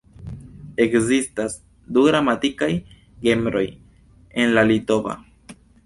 [0.85, 1.59] Ekzistas
[1.99, 2.71] du gramatikaj
[3.29, 3.65] genroj
[4.45, 5.17] en la litova.